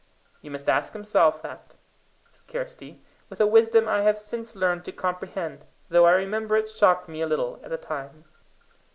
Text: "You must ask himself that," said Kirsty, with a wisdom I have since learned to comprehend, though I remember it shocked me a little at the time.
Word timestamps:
"You 0.41 0.49
must 0.49 0.67
ask 0.67 0.93
himself 0.93 1.43
that," 1.43 1.77
said 2.27 2.47
Kirsty, 2.47 3.03
with 3.29 3.39
a 3.39 3.45
wisdom 3.45 3.87
I 3.87 4.01
have 4.01 4.17
since 4.17 4.55
learned 4.55 4.83
to 4.85 4.91
comprehend, 4.91 5.65
though 5.89 6.07
I 6.07 6.13
remember 6.13 6.57
it 6.57 6.67
shocked 6.67 7.07
me 7.07 7.21
a 7.21 7.27
little 7.27 7.59
at 7.61 7.69
the 7.69 7.77
time. 7.77 8.25